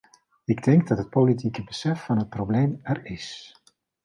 Ik 0.45 0.63
denk 0.63 0.87
dat 0.87 0.97
het 0.97 1.09
politieke 1.09 1.63
besef 1.63 2.03
van 2.05 2.17
het 2.17 2.29
probleem 2.29 2.79
er 2.83 3.05
is. 3.05 3.55